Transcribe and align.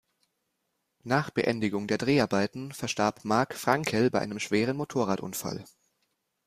Nach 1.03 1.29
Beendigung 1.29 1.85
der 1.85 1.99
Dreharbeiten 1.99 2.71
verstarb 2.71 3.23
Mark 3.23 3.53
Frankel 3.53 4.09
bei 4.09 4.17
einem 4.19 4.39
schweren 4.39 4.75
Motorradunfall. 4.77 5.63